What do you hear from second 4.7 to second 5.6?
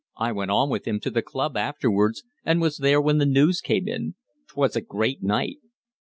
a great night!"